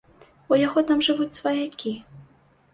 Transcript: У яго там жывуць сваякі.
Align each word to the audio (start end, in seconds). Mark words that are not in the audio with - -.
У 0.53 0.57
яго 0.67 0.79
там 0.87 1.05
жывуць 1.09 1.37
сваякі. 1.39 1.95